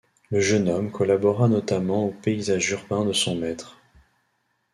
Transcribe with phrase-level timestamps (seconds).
[0.31, 3.77] Le jeune homme collabora notamment aux paysages urbains de son maître.